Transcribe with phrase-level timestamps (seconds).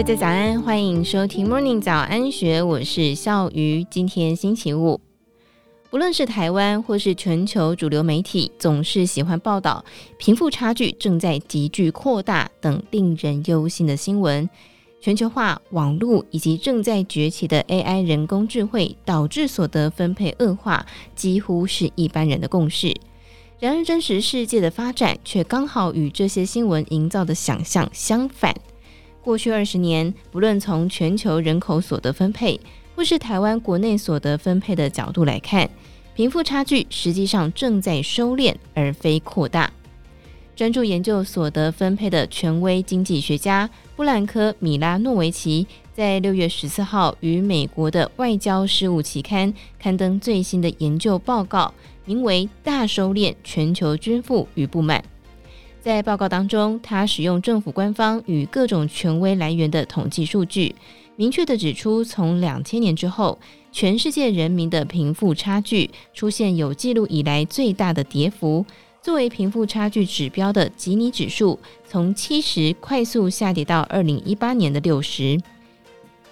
[0.00, 3.84] 大家早安，欢迎收听 Morning 早安学，我是笑鱼。
[3.90, 4.98] 今天星期五，
[5.90, 9.84] 不论是台湾或是全球主流媒体，总是喜欢报道
[10.16, 14.48] 贫富差距正在急剧扩大等令人忧心的新闻。
[15.02, 22.96] 全球化、网络以及正在崛起的 AI 人工智慧，导致所得分配恶化，几乎是一般人的共识。
[23.58, 28.54] 然而，真实世界的发展却刚好与这些新闻营造的想象相反。
[29.22, 32.58] 过去二十年，不论从全球人口所得分配，
[32.96, 35.68] 或是台湾国内所得分配的角度来看，
[36.14, 39.70] 贫富差距实际上正在收敛，而非扩大。
[40.56, 51.72] 专注研究所得分配的权威经济学家布兰科·米拉诺维奇，在六月十四号与美国的《外交事务》期刊刊登最新的研究报告，
[52.04, 55.00] 名为《大收敛：全球均富与不满》。
[55.82, 60.74] 在报告当中，他使用政府官方与各种权威来源的统计数据，
[61.16, 63.38] 明确地指出，从两千年之后，
[63.72, 68.64] 全世界人民的贫富差距出现有记录以来最大的跌幅。
[69.00, 75.40] 作为贫富差距指标的吉尼指数，从七十快速下跌到二零一八年的六十。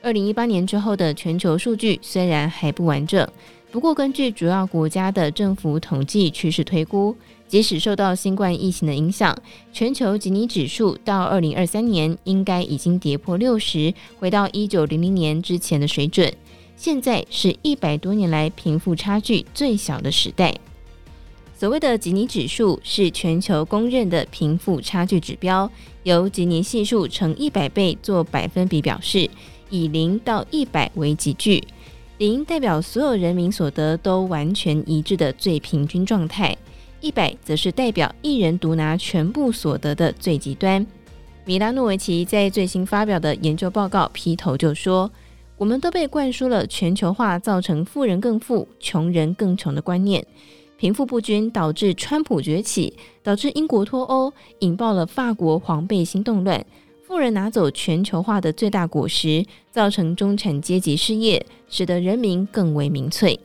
[0.00, 3.28] 二零一八年之后的全球数据虽然还不完整，
[3.72, 7.16] 不过根据主要国家的政府统计趋势推估。
[7.52, 9.36] 即使受到新冠疫情的影响，
[9.74, 16.32] 全球吉尼指数到二零二三年应该已经跌破六十，回到一九零零年之前的水准。
[16.78, 20.56] 现在是一百多年来贫富差距最小的时代。
[21.54, 25.70] 所谓的吉尼指数是全球公认的贫富差距指标，
[26.04, 29.28] 由吉尼系数乘一百倍做百分比表示，
[29.68, 31.62] 以零到一百为级距，
[32.16, 36.56] 零代表所有人民所得都完全一致的最平均状态。
[37.02, 40.86] 一百则是代表一人独拿全部所得的最极端。
[41.44, 45.10] 米拉诺维奇在最新发表的研究报告劈头就说
[45.58, 50.24] ：“我们都被灌输了全球化造成富人更富、穷人更穷的观念，
[50.76, 56.64] 贫富不均导致川普崛起，导致英国脱欧，引爆了法国黄背心动乱。
[57.04, 63.40] 富人拿走全球化的最大果实，造成中产阶级失业，使得人民更为民粹。”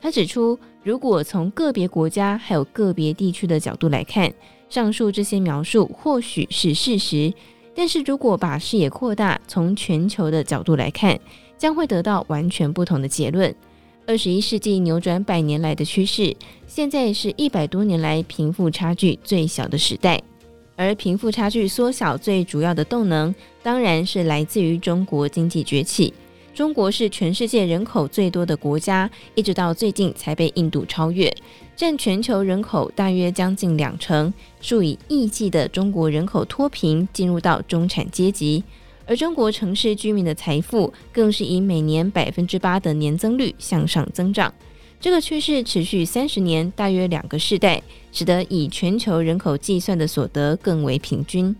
[0.00, 4.32] 他指出，如果从个别国家还有个别地区的角度来看，
[4.68, 7.32] 上述这些描述或许是事实，
[7.74, 11.18] 但是如果把视野扩大，从全球的角度来看，
[11.56, 13.52] 将会得到完全不同的结论。
[14.06, 16.36] 二十一世纪扭转百年来的趋势，
[16.68, 20.22] 现在是一百多年来贫富差距最小的时代，
[20.76, 23.34] 而贫富差距缩小最主要的动能，
[23.64, 26.14] 当然是来自于中国经济崛起。
[26.56, 31.30] 中国是全世界人口最多的国家，一直到最近才被印度超越，
[31.76, 34.32] 占全球人口大约将近两成。
[34.62, 38.64] 数以亿计的中国人口脱贫，进入到中产阶级，
[39.04, 44.50] 而中国城市居民的财富更是以每年百分之八的年增率向上增长。
[44.98, 51.54] 这个趋势持续三十年，大约两个世代，使得以全球人口计算的所得更为平均。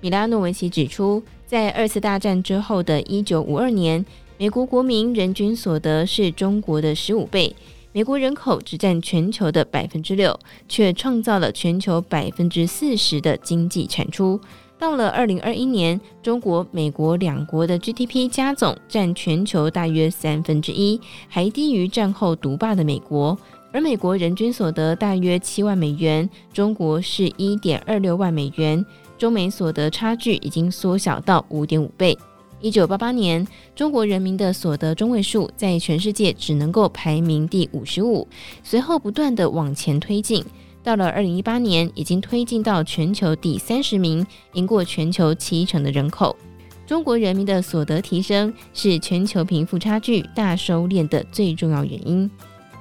[0.00, 4.04] 米拉诺维奇指出，在二次大战之后的一九五二年。
[4.42, 7.54] 美国国民人均所得是中国的十五倍，
[7.92, 10.36] 美国人口只占全球的百分之六，
[10.68, 14.40] 却创造了全球百分之四十的经济产出。
[14.80, 23.38] 到了二零二一年，中国、美国两国的 GDP 加总占全球大约三分之一，还低于战后独霸的美国。
[23.72, 28.84] 而美国人均所得大约七万美元，中国是一点二六万美元，
[29.16, 32.18] 中美所得差距已经缩小到五点五倍。
[32.62, 38.26] 一九八八年，中国人民的所得中位数在全世界只能够排名第五十五，
[38.62, 40.44] 随后不断地往前推进，
[40.80, 46.36] 到了二零一八年，已经推进到全球第三十名，赢过全球七成的人口。
[46.86, 52.30] 中国人民的所得提升是全球贫富差距大收敛的最重要原因。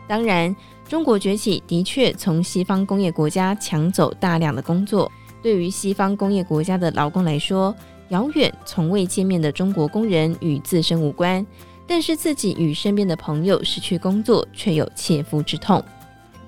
[0.08, 0.56] 当然，
[0.88, 5.12] 中国崛起的确从西方工业国家抢走大量的工作，
[5.42, 7.76] 对于西方工业国家的劳工来说。
[8.12, 11.46] 遥远从未见面的中国工人与自身无关，
[11.88, 15.84] 但是自己与身边的朋友失去工作，却有切肤之痛。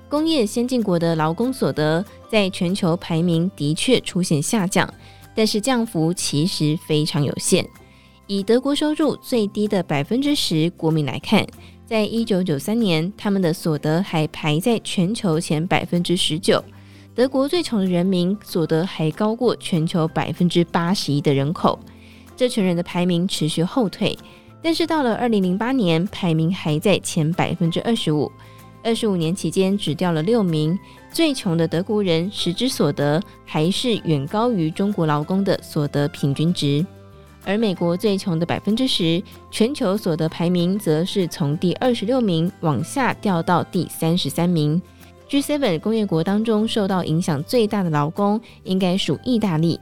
[0.10, 4.94] 工业先进国的劳工所得在全球排名的确出现下降，
[5.34, 7.66] 但是降幅其实非常有限。
[8.28, 11.48] 以德国收入最低的百分之十国民来看，
[11.86, 16.62] 在一九九三年，他们的所得还排在全球前百分之十九。
[17.16, 21.78] 德国最穷的人民所得还高过全球百分之八十一的人口，
[22.36, 24.18] 这群人的排名持续后退。
[24.64, 28.32] 但是到了二零零八年，排名还在前百分之二十五，
[28.84, 30.78] 二十五年期间只掉了六名。
[31.12, 36.84] 最穷的德国人实质所得还是远高于中国劳工的所得平均值。
[37.46, 39.22] 而美国最穷的百分之十，
[39.52, 44.82] 全球所得排名则是从第二十六名往下掉到第三十三名。
[45.34, 49.80] G7 工业国当中受到影响最大的劳工，应该属意大利。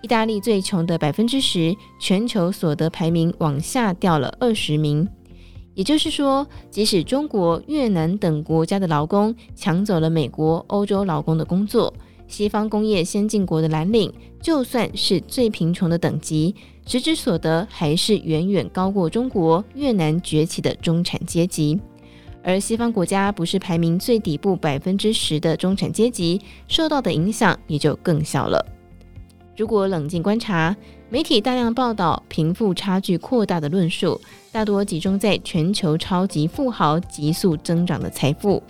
[0.00, 5.08] 意大利最穷的百分之十，全球所得排名往下掉了二十名。
[5.74, 11.92] 也就是说，即使中国、越南等国家的劳工抢走了美国、欧洲劳工的工作，
[12.28, 16.54] 西方工业先进国的蓝领，就算是最贫穷的等级，
[16.86, 21.76] 实质所得还是远远高过中国、越南崛起的中产阶级。
[22.42, 28.64] 而西方国家不是排名最底部百分之十的中产阶级，受到的影响也就更小了。
[29.56, 30.74] 如果冷静观察，
[31.08, 38.62] 媒体大量报道贫富差距扩大的论述，大多集中在全球超级富豪急速增长的财富。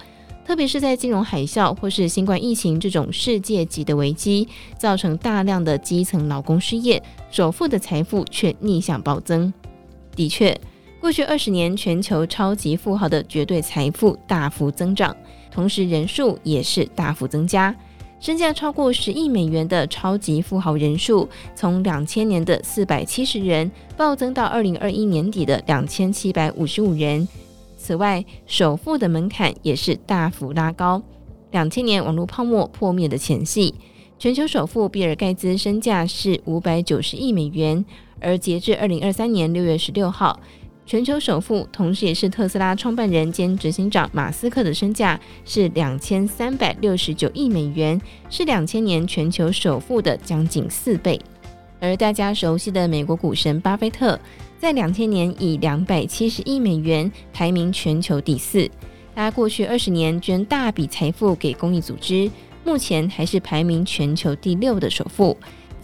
[0.45, 9.55] 特别是在金融海啸或是新冠疫情这种世界级的危机，造成大量的基层劳工失业，首富的财富却逆向暴增。
[10.17, 10.61] 的确，
[11.03, 15.15] 过去二十年全球超级富豪的绝对财富大幅增长，
[15.51, 17.75] 同时人数也是大幅增加。
[18.21, 27.27] 身价超过十亿美元的超级富豪人数，从两千年的四百七十人暴增到二零二一年底的两千七百五十五人。
[27.77, 31.03] 此外，首富的门槛也是大幅拉高。
[31.51, 33.75] 两千年网络泡沫破灭的前夕，
[34.21, 37.85] 全球首富比尔盖茨身价是五百九十亿美元，
[38.21, 40.39] 而截至二零二三年六月十六号，
[40.85, 47.99] 全球首富同时也是特斯拉创办人兼执行长马斯克的身价是两千三百六十九亿美元，
[48.29, 51.19] 是两千年全球首富的将近四倍。
[51.81, 54.19] 而大家熟悉的美国股神巴菲特，
[54.59, 58.69] 在两千年以两百七十亿美元排名全球第四。
[59.15, 62.31] 他过去二十年捐大笔财富给公益组织，
[62.65, 65.37] 目前还是排名全球第六的首富，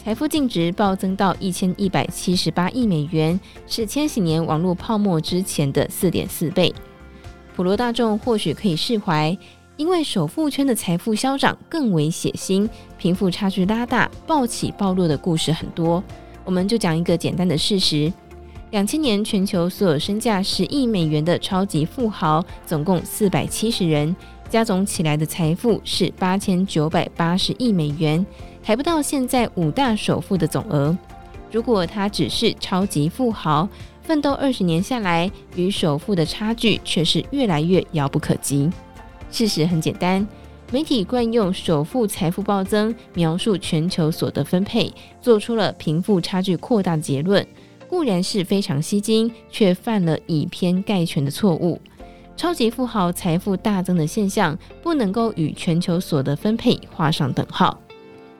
[0.08, 6.74] 财富净值暴增到一千一百七十八亿美元，是千禧年网络泡沫之前的四点四倍。
[7.54, 9.36] 普罗大众或许可以释怀，
[9.76, 12.66] 因为首富圈的财富消长更为血腥，
[12.96, 16.02] 贫富差距拉大、暴起暴落的故事很多。
[16.42, 18.10] 我们就讲一个简单的事实。
[18.70, 24.16] 两千年，全球所有身价十亿美元的超级富豪总共四百七十人，
[24.48, 28.24] 加总起来的财富是八千九百八十亿美元，
[28.62, 30.96] 还不到现在五大首富的总额。
[31.50, 33.68] 如果他只是超级富豪，
[34.02, 38.70] 奋斗二十年下来，与首富的差距却是越来越遥不可及。
[39.30, 40.26] 事实很简单，
[40.70, 47.46] 媒体惯用首富财富暴增描述全球所得分配，做出了贫富差距扩大的结论。
[47.88, 51.80] 固然是非常吸睛，却犯了以偏概全的错误。
[52.36, 57.80] 超级富豪财富大增的现象，不能够与全球所得分配画上等号。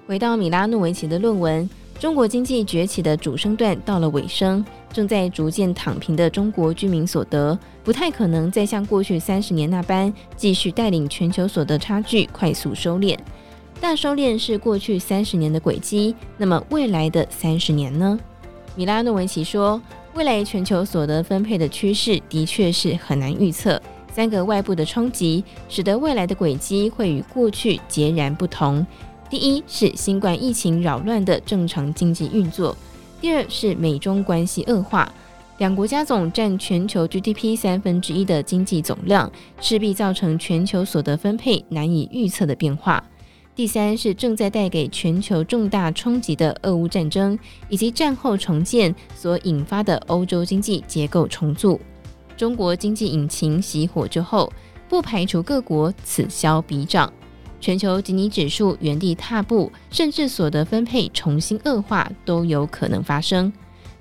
[0.08, 1.68] 回到米拉诺维奇的论文，
[2.00, 13.18] 中国经济崛起的主升段到了尾声，正在逐渐躺平的中国居民所得，不太可能再像过去三十年那般，继续带领全球所得差距快速收敛。
[13.82, 18.18] 大收敛是过去三十年的轨迹，那么未来的三十年呢？
[18.76, 19.78] 米拉诺维奇说
[20.16, 23.78] ：“未来全球所得分配的趋势的确是很难预测。
[24.10, 28.84] 三个外部的冲击使得未来的轨迹会与过去截然不同。
[29.30, 32.74] 第一是新冠疫情扰乱的正常经济运作；
[33.20, 35.12] 第二是美中关系恶化，
[35.58, 43.04] 两国家总占全球 GDP 三分之一的经济总量，势必造成全球所得分配难以预测的变化。”
[43.54, 47.36] 第三是正在带给全球重大冲击的俄乌战争，
[47.68, 51.78] 以及战后重建所引发的欧洲经济结构重组。
[52.36, 54.50] 中国经济引擎熄火之后，
[54.88, 57.12] 不排除各国此消彼长，
[57.60, 63.52] 全球吉尼指数原地踏步，甚至所得分配重新恶化都有可能发生。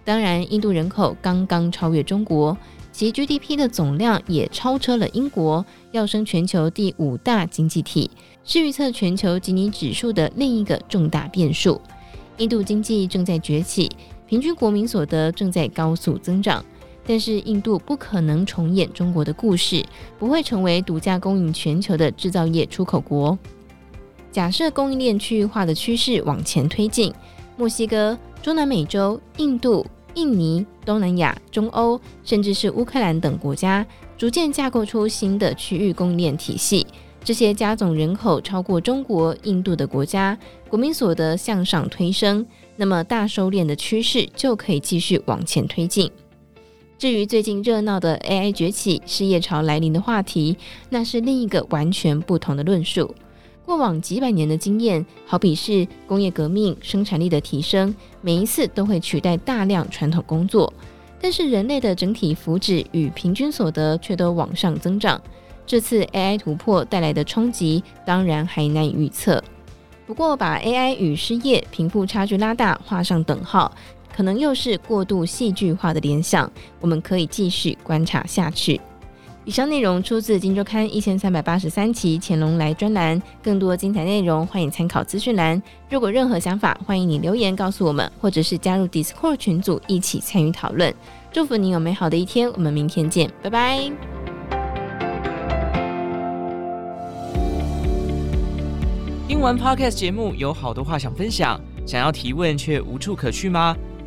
[0.04, 2.58] 当然，印度人口刚刚超越中国，
[2.92, 8.10] 其 GDP 的总量也超车了英国，要升全球第五大经济体。
[8.46, 11.82] 是预测全球吉尼指数的另一个重大变数。
[12.38, 13.92] 印度经济正在崛起，
[14.26, 16.64] 平均国民所得正在高速增长，
[17.08, 19.84] 但是印度不可能重演中国的故事，
[20.20, 23.40] 不会成为独家供应全球的制造业出口国。
[24.30, 27.12] 假设供应链区域化的趋势往前推进，
[27.56, 29.86] 墨西哥、中南美洲、印度、
[30.16, 33.88] 印尼、东南亚、中欧，甚至是乌克兰等国家，
[34.18, 36.86] 逐渐架构出新的区域供应链体系。
[37.24, 40.38] 这些加总人口超过中国、印度的国家，
[40.70, 42.46] 国民所得向上推升，
[42.76, 46.12] 那么大收敛的趋势就可以继续往前推进。
[46.98, 50.58] 至于最近热闹的 AI 崛起、失业潮来临的话题，
[50.90, 53.14] 那是另一个完全不同的论述。
[53.64, 60.74] 过往几百年的经验，好比是工业革命、生产力的提升，每一次都会取代大量传统工作。
[61.22, 65.22] 但是人类的整体福祉与平均所得却都往上增长。
[65.68, 69.44] 这次 AI 突破带来的冲击，当然还难以预测。
[70.08, 73.70] 不过，把 AI 与失业、贫富差距拉大画上等号，
[74.18, 76.52] 可能又是过度戏剧化的联想。
[76.82, 78.82] 我们可以继续观察下去。
[79.46, 85.62] 以上内容出自《金周刊》一千三百八十三期乾隆来专栏，更多精彩内容欢迎参考资讯栏。
[85.88, 90.92] 如果任何想法，欢迎你留言告诉我们，或者是加入 Discord 群组一起参与讨论。
[91.32, 93.92] 祝福你有美好的一天，我们明天见，拜拜。
[99.28, 103.78] 听完 Podcast 节目，有好多话想分享，想要提问却无处可去吗？